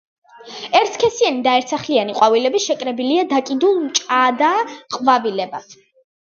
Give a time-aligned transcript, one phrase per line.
[0.77, 4.51] ერთსქესიანი და ერთსახლიანი ყვავილები შეკრებილია დაკიდულ მჭადა
[4.97, 5.79] ყვავილებად.